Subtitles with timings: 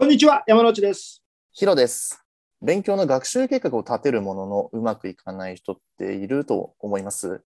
[0.00, 1.24] こんにちは、山内です。
[1.50, 2.22] ヒロです。
[2.62, 7.42] 勉強の学習計画を立てるもののうまくいかない人っていると思います。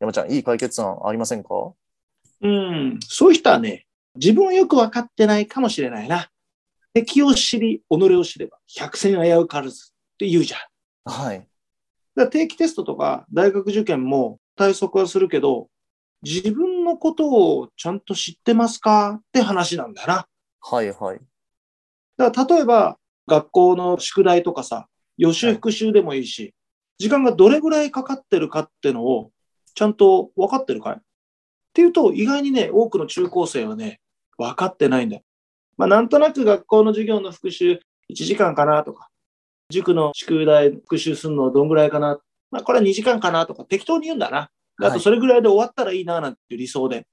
[0.00, 1.74] 山ちゃん、いい解決案ありませんか？
[2.40, 3.84] うん、そういう人はね、
[4.14, 6.30] 自分をよく分かってないかもしれないな。
[6.94, 10.60] 敵を知り、己を知れば、百戦危うからずって言うじゃん。
[11.04, 11.46] はい。
[12.14, 15.68] ら定期テストとか大学受験も対策はするけど、
[16.22, 20.26] 自分のことをちゃんと知ってますかって話なんだよな。
[20.62, 21.20] はいはい。
[22.20, 26.52] だから例えば、学校の宿題とかさ、予習復習でもいいし、
[26.98, 29.30] 時間がどれぐらいかかってるかってのを、
[29.74, 30.94] ちゃんと分かってるかい？
[30.96, 30.98] っ
[31.72, 34.00] ていうと、意外にね、多くの中高生はね、
[34.36, 35.22] 分かってないんだよ。
[35.78, 37.80] まあ、なんとなく学校の授業の復習
[38.10, 39.08] 1時間かなとか、
[39.70, 42.18] 塾の宿題復習するのはどんぐらいかな？
[42.50, 44.50] まあ、これは2時間かなとか、適当に言うんだな。
[44.78, 47.06] であと、はいそれぐらいで終わったらいいな、なんていう理想で。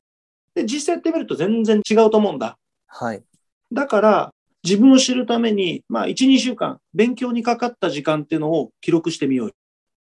[0.54, 2.58] で、実際やってみると全然違うと思うんだ。
[2.88, 3.24] はい。
[3.72, 4.34] だから、
[4.68, 9.54] 自分を知るために、まあ、1、2週間、勉強にかかった時間っていうのを記録してみようよ。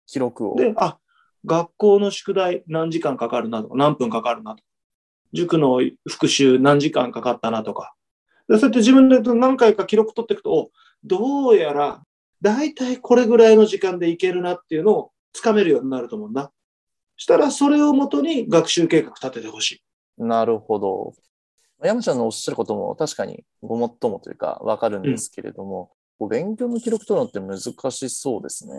[0.05, 0.55] 記録を。
[0.55, 0.99] で、あ、
[1.45, 4.63] 学校の宿題何時間かかるなとか、何分かかるなとか、
[5.33, 7.95] 塾の復習何時間かかったなとか。
[8.47, 10.71] でそうやって自分で何回か記録取っていくと、お
[11.03, 12.03] どうやら、
[12.39, 16.51] だいたいこれぐらいの時間でいけるなっていうのをつかめるようになると思うんだ。
[17.17, 19.83] したら、それをもとに学習計画立ててほしい。
[20.17, 21.13] なるほど。
[21.83, 28.73] 山ちゃんのおっしゃることも確かにごもっともというかわかるんですけれども、こう勉強の記録取るのって難しそうですね。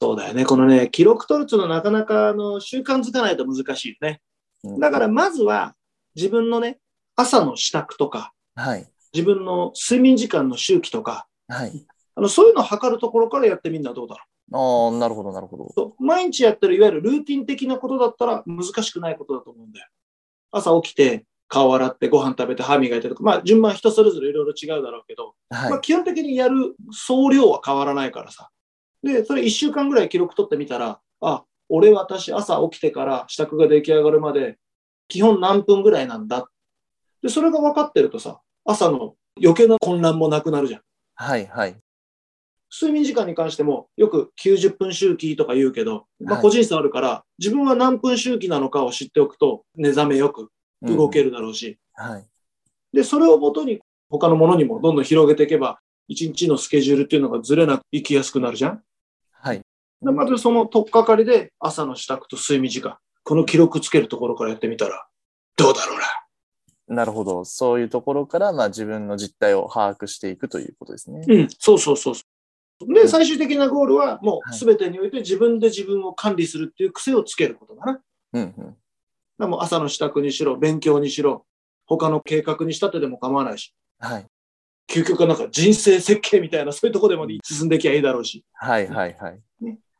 [0.00, 0.44] そうだよね。
[0.44, 4.20] このね、記録取るっていうのはなかなかあの習慣づかないと難しいよね。
[4.64, 5.74] うんだからまずは
[6.16, 6.78] 自分のね、
[7.16, 8.88] 朝の支度とか、はい。
[9.12, 11.86] 自分の睡眠時間の周期とか、はい。
[12.14, 14.22] あのそういうのを測るところからやってみるのはどうだろ
[14.52, 19.88] ああ、なるほど、なるほど毎日やってるいわゆるルーティン的なことだったら難しくないことだと思うんだよ。
[20.50, 25.80] 朝起きて、顔洗って、ご飯食べて、歯磨いてとか、まあ順番人それぞれいろいろ違うだろうけど、はいまあ、。
[25.80, 28.50] 基本的にやる総量は変わらないからさ。
[29.02, 34.58] で、それ1週間ぐらい記録取ってみたら、あ、俺私朝起きてから支度が出来上がるまで、
[35.08, 36.48] 基本何分ぐらいなんだ？
[37.22, 40.80] で、それが分かってるとさ、朝の余計な混乱もなくなるじゃん。
[41.14, 41.46] はい。
[41.46, 41.76] はい。
[42.70, 50.50] 睡眠時間に関しても、よく90分周期とか言うけど、まあはい個人差あるから、自分は何分周期なのかを知っておくと、目覚めよく
[50.82, 51.26] 動ける。
[51.26, 52.26] るだろうし、はい。
[52.92, 58.82] で、それをもとに他のものにもどんどん広げていけば、一日のスケジュールっていうのがずれなく生きやすくなるじゃん
[59.32, 59.60] はい。
[60.00, 65.06] でまずその取っかかりで朝の支度と睡眠時間、この記録つけるところからやってみたら、
[65.56, 66.04] どうだろうな。
[66.88, 67.44] なるほど。
[67.44, 71.22] そういうところから、まあ自分の実態を把握していくということですね。
[71.28, 72.22] うん、そうそうそうそ
[72.86, 72.94] う。
[72.94, 78.00] で、うん最終的なゴールはもうはい全てにおいて自分で自分を管理するっていう癖をつけることだな。
[78.34, 78.76] うんうん。
[79.38, 81.46] らもう朝の支度にしろ、勉強にしろ、
[81.86, 84.26] 他の計画にしたってでも構わないし、はい。
[84.88, 88.44] 究極はなんか人生設計みたいなそういうところでも進んでいきゃいいだろうし。
[88.54, 89.40] はいはいはい。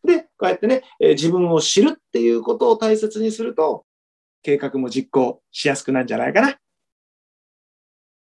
[0.04, 3.84] で、こうやってね、えー自分を知るっていうことを大切にすると、
[4.42, 6.56] 計画も実行しやすくなるんじゃないかな。